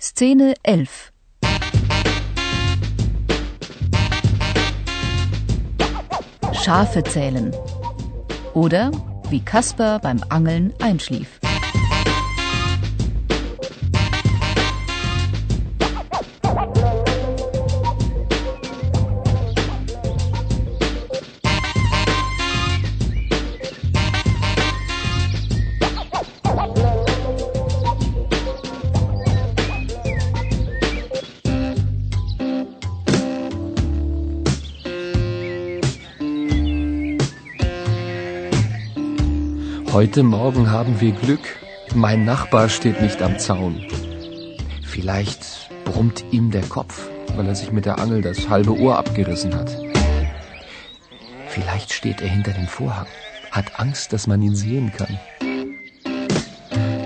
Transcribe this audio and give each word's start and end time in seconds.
Szene 0.00 0.54
11 0.62 1.12
Schafe 6.52 7.02
zählen 7.02 7.52
oder 8.54 8.92
wie 9.30 9.40
Kasper 9.40 9.98
beim 9.98 10.20
Angeln 10.28 10.72
einschlief. 10.80 11.40
Heute 39.98 40.22
Morgen 40.22 40.70
haben 40.70 41.00
wir 41.00 41.10
Glück. 41.10 41.40
Mein 41.92 42.24
Nachbar 42.24 42.68
steht 42.68 43.02
nicht 43.02 43.20
am 43.20 43.36
Zaun. 43.40 43.84
Vielleicht 44.84 45.44
brummt 45.84 46.24
ihm 46.30 46.52
der 46.52 46.62
Kopf, 46.62 47.08
weil 47.34 47.48
er 47.48 47.56
sich 47.56 47.72
mit 47.72 47.84
der 47.84 47.98
Angel 47.98 48.22
das 48.22 48.48
halbe 48.48 48.78
Ohr 48.78 48.96
abgerissen 48.96 49.56
hat. 49.56 49.76
Vielleicht 51.48 51.92
steht 51.92 52.20
er 52.20 52.28
hinter 52.28 52.52
dem 52.52 52.68
Vorhang, 52.68 53.08
hat 53.50 53.80
Angst, 53.80 54.12
dass 54.12 54.28
man 54.28 54.40
ihn 54.40 54.54
sehen 54.54 54.92
kann. 54.96 55.18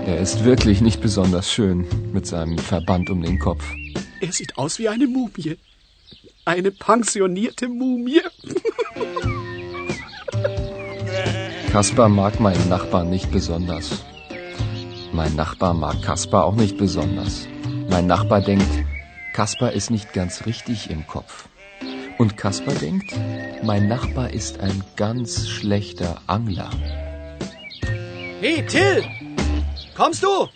Er 0.05 0.19
ist 0.19 0.43
wirklich 0.43 0.79
nicht 0.79 1.01
besonders 1.01 1.51
schön 1.51 1.87
mit 2.13 2.27
seinem 2.27 2.59
Verband 2.59 3.09
um 3.09 3.23
den 3.23 3.39
Kopf. 3.39 3.63
Er 4.21 4.31
sieht 4.31 4.55
aus 4.55 4.77
wie 4.77 4.89
eine 4.89 5.07
Mumie. 5.07 5.57
Eine 6.45 6.69
pensionierte 6.69 7.69
Mumie. 7.69 8.21
Kaspar 11.73 12.07
mag 12.07 12.39
meinen 12.39 12.69
Nachbarn 12.69 13.09
nicht 13.09 13.31
besonders. 13.31 14.03
Mein 15.11 15.35
Nachbar 15.35 15.73
mag 15.73 16.03
Kaspar 16.03 16.45
auch 16.45 16.53
nicht 16.53 16.77
besonders. 16.77 17.47
Mein 17.89 18.05
Nachbar 18.05 18.41
denkt, 18.41 18.69
Kaspar 19.33 19.71
ist 19.71 19.89
nicht 19.89 20.13
ganz 20.13 20.45
richtig 20.45 20.91
im 20.91 21.07
Kopf. 21.07 21.45
Und 22.19 22.37
Kaspar 22.37 22.75
denkt, 22.75 23.11
mein 23.63 23.87
Nachbar 23.87 24.29
ist 24.29 24.59
ein 24.59 24.83
ganz 24.97 25.49
schlechter 25.49 26.21
Angler. 26.27 26.69
Hey, 28.39 28.63
Till! 28.67 29.03
Kommst 29.97 30.21
du? 30.21 30.47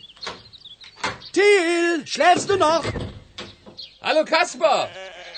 Till, 1.34 2.06
schläfst 2.06 2.48
du 2.48 2.58
noch? 2.58 2.84
Hallo 4.04 4.24
Kasper! 4.24 4.88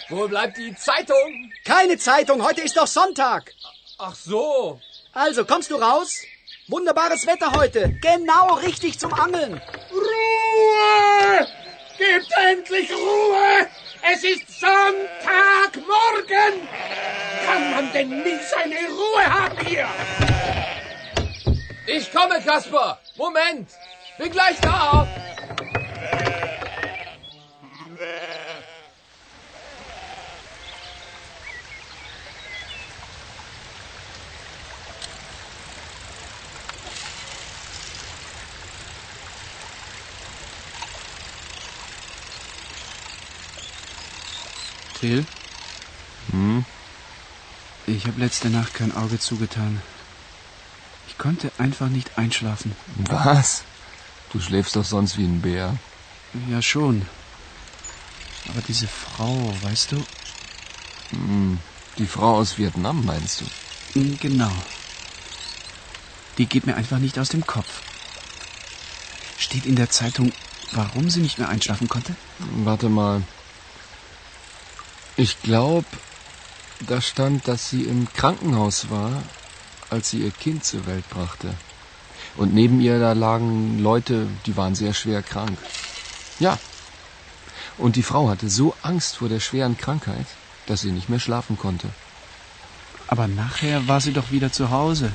Wo 0.10 0.28
bleibt 0.28 0.58
die 0.58 0.76
Zeitung? 0.76 1.54
Keine 1.64 1.98
Zeitung, 1.98 2.44
heute 2.44 2.60
ist 2.64 2.76
doch 2.76 2.88
Sonntag. 2.88 3.54
Ach 3.98 4.16
so. 4.16 4.82
Also, 5.14 5.44
kommst 5.44 5.72
du 5.72 5.76
raus? 5.76 6.22
Wunderbares 6.68 7.26
Wetter 7.26 7.52
heute. 7.54 7.98
Genau 8.02 8.54
richtig 8.56 9.00
zum 9.00 9.12
Angeln. 9.14 9.60
Ruhe! 9.92 11.48
Gebt 11.98 12.32
endlich 12.48 12.92
Ruhe! 12.92 13.68
Es 14.14 14.24
ist 14.24 14.60
Sonntagmorgen! 14.60 16.68
Kann 17.46 17.72
man 17.72 17.92
denn 17.92 18.10
nie 18.10 18.40
seine 18.52 18.76
Ruhe 18.88 19.26
haben 19.26 19.66
hier? 19.66 19.88
Ich 21.88 22.14
komme, 22.14 22.40
Kasper. 22.42 23.00
Moment. 23.18 23.70
Bin 24.20 24.32
gleich 24.32 24.60
da. 24.62 25.08
Till? 44.99 45.26
Hm? 46.32 46.65
Ich 47.87 48.05
habe 48.05 48.20
letzte 48.20 48.49
Nacht 48.49 48.73
kein 48.73 48.95
Auge 48.95 49.20
zugetan. 49.20 49.82
Ich 51.08 51.17
konnte 51.17 51.52
einfach 51.58 51.89
nicht 51.89 52.17
einschlafen. 52.17 52.76
Was? 52.98 53.64
Du 54.32 54.39
schläfst 54.39 54.76
doch 54.76 54.86
sonst 54.86 55.17
wie 55.17 55.23
ein 55.26 55.42
Bär. 55.42 55.76
Ja, 56.49 56.61
schon. 56.61 57.05
Aber 58.49 58.61
diese 58.67 58.88
Frau, 58.88 59.54
weißt 59.64 59.93
du? 59.93 60.05
Hm, 61.11 61.59
die 61.98 62.05
Frau 62.05 62.36
aus 62.38 62.58
Vietnam, 62.58 63.05
meinst 63.05 63.42
du? 63.42 63.45
Hm, 63.93 64.17
Genau. 64.21 64.52
Die 66.38 66.45
geht 66.45 66.65
mir 66.65 66.76
einfach 66.76 66.99
nicht 66.99 67.20
aus 67.20 67.30
dem 67.30 67.45
Kopf. 67.45 67.82
Steht 69.38 69.65
in 69.65 69.76
der 69.76 69.89
Zeitung, 69.89 70.32
warum 70.71 71.09
sie 71.09 71.20
nicht 71.20 71.38
mehr 71.38 71.49
einschlafen 71.49 71.89
konnte? 71.89 72.15
Warte 72.64 72.88
mal. 72.88 73.23
Ich 75.20 75.42
glaube, 75.42 75.86
da 76.88 77.02
stand, 77.02 77.46
dass 77.50 77.70
sie 77.70 77.84
im 77.84 78.08
Krankenhaus 78.14 78.90
war, 78.90 79.22
als 79.90 80.12
sie 80.12 80.20
ihr 80.20 80.32
Kind 80.32 80.64
zur 80.64 80.86
Welt 80.86 81.04
brachte. 81.10 81.54
Und 82.38 82.54
neben 82.54 82.80
ihr 82.80 83.02
da 83.02 83.12
lagen 83.12 83.80
Leute, 83.80 84.28
die 84.46 84.56
waren 84.56 84.76
sehr 84.76 84.94
schwer 84.94 85.22
krank. 85.22 85.58
Ja. 86.40 86.58
Und 87.78 87.98
die 87.98 88.02
Frau 88.02 88.30
hatte 88.30 88.50
so 88.50 88.74
Angst 88.82 89.18
vor 89.18 89.28
der 89.28 89.42
schweren 89.42 89.78
Krankheit, 89.78 90.26
dass 90.68 90.80
sie 90.80 90.92
nicht 90.92 91.10
mehr 91.10 91.20
schlafen 91.20 91.58
konnte. 91.58 91.90
Aber 93.08 93.28
nachher 93.28 93.90
war 93.90 94.00
sie 94.00 94.14
doch 94.14 94.32
wieder 94.32 94.54
zu 94.54 94.70
Hause. 94.70 95.12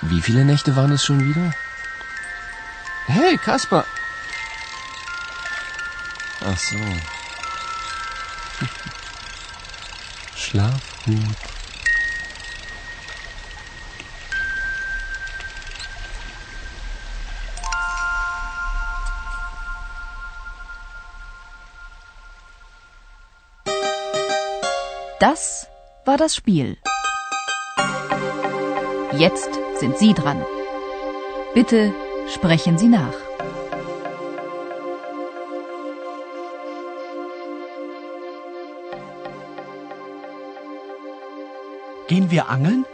Wie 0.00 0.22
viele 0.22 0.46
Nächte 0.46 0.74
waren 0.74 0.92
es 0.92 1.04
schon 1.04 1.28
wieder? 1.28 1.52
Hey, 3.06 3.36
Kasper! 3.36 3.84
Ach 6.40 6.58
so. 6.58 6.76
Schlaf 10.36 10.80
gut. 11.04 11.63
Das 25.26 25.70
war 26.04 26.18
das 26.18 26.34
Spiel. 26.36 26.76
Jetzt 29.16 29.48
sind 29.76 29.96
Sie 29.96 30.12
dran. 30.12 30.44
Bitte 31.54 31.94
sprechen 32.28 32.76
Sie 32.76 32.88
nach. 32.88 33.14
Gehen 42.06 42.30
wir 42.30 42.50
angeln? 42.50 42.84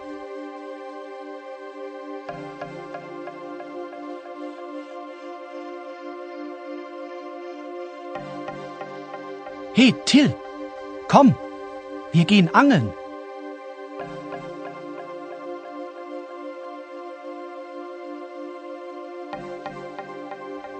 Hey, 9.74 9.92
Till, 10.04 10.32
komm, 11.08 11.34
wir 12.12 12.24
gehen 12.24 12.52
angeln. 12.54 12.92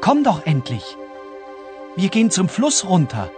Komm 0.00 0.25
doch 0.25 0.44
endlich. 0.44 0.97
Wir 1.94 2.09
gehen 2.09 2.31
zum 2.31 2.49
Fluss 2.49 2.85
runter. 2.85 3.31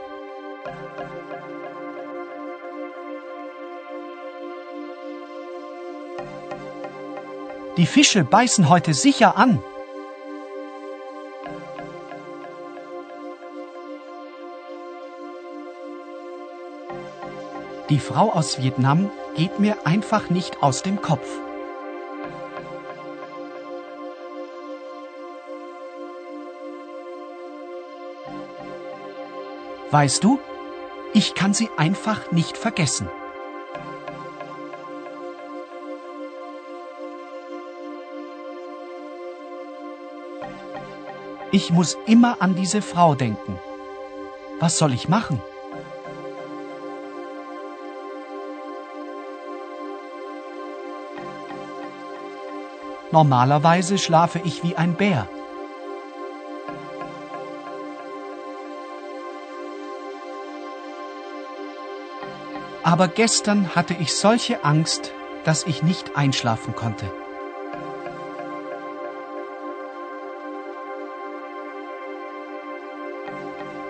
Die 7.77 7.87
Fische 7.87 8.25
beißen 8.25 8.69
heute 8.69 8.95
sicher 8.95 9.37
an. 9.37 9.63
Frau 18.03 18.33
aus 18.33 18.61
Vietnam 18.61 19.11
geht 19.37 19.61
mir 19.61 19.87
einfach 19.87 20.29
nicht 20.29 20.61
aus 20.61 20.83
dem 20.83 21.01
Kopf. 21.01 21.27
Weißt 29.93 30.25
du, 30.25 30.41
ich 31.15 31.35
kann 31.35 31.55
sie 31.55 31.71
einfach 31.77 32.33
nicht 32.33 32.59
vergessen. 32.59 33.09
Ich 41.53 41.71
muss 41.71 41.97
immer 42.07 42.41
an 42.41 42.57
diese 42.57 42.83
Frau 42.83 43.15
denken. 43.15 43.59
Was 44.59 44.79
soll 44.79 44.93
ich 44.93 45.09
machen? 45.09 45.41
Normalerweise 53.13 53.99
schlafe 53.99 54.41
ich 54.43 54.63
wie 54.65 54.77
ein 54.77 54.95
Bär. 54.95 55.29
Aber 62.83 63.09
gestern 63.09 63.77
hatte 63.77 63.95
ich 63.95 64.15
solche 64.15 64.65
Angst, 64.65 65.13
dass 65.45 65.65
ich 65.67 65.83
nicht 65.83 66.17
einschlafen 66.17 66.75
konnte. 66.75 67.11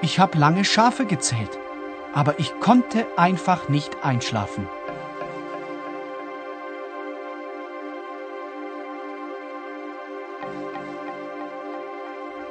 Ich 0.03 0.19
habe 0.19 0.37
lange 0.37 0.65
Schafe 0.65 1.07
gezählt, 1.07 1.59
aber 2.13 2.41
ich 2.41 2.59
konnte 2.59 3.07
einfach 3.17 3.69
nicht 3.69 4.05
einschlafen. 4.05 4.69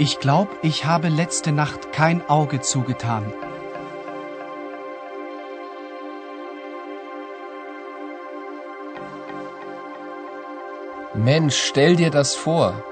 Ich 0.03 0.19
glaube, 0.19 0.50
ich 0.63 0.86
habe 0.86 1.09
letzte 1.09 1.51
Nacht 1.51 1.94
kein 1.94 2.27
Auge 2.27 2.59
zugetan. 2.59 3.31
Mensch, 11.13 11.56
stell 11.56 11.95
dir 11.98 12.09
das 12.09 12.33
vor. 12.33 12.83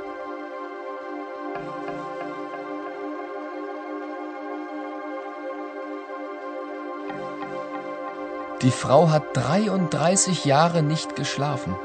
Die 8.61 8.69
Frau 8.69 9.09
hat 9.09 9.35
33 9.35 10.45
Jahre 10.45 10.83
nicht 10.83 11.15
geschlafen. 11.15 11.75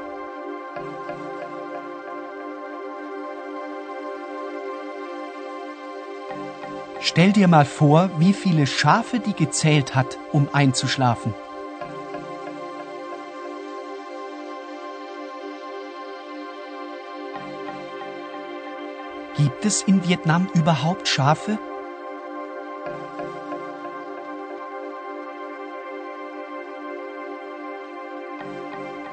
Stell 7.15 7.31
dir 7.31 7.47
mal 7.47 7.63
vor, 7.63 8.09
wie 8.17 8.33
viele 8.33 8.67
Schafe 8.67 9.21
die 9.21 9.31
gezählt 9.31 9.95
hat, 9.95 10.17
um 10.33 10.49
einzuschlafen. 10.51 11.33
Gibt 19.37 19.63
es 19.63 19.81
in 19.83 20.05
Vietnam 20.05 20.49
überhaupt 20.53 21.07
Schafe? 21.07 21.57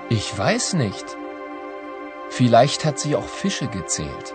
Ich 0.09 0.37
weiß 0.37 0.73
nicht. 0.73 1.17
Vielleicht 2.31 2.85
hat 2.85 2.99
sie 2.99 3.15
auch 3.15 3.29
Fische 3.29 3.69
gezählt. 3.69 4.35